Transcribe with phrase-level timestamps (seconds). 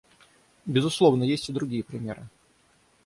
[0.65, 2.27] Безусловно, есть и другие примеры.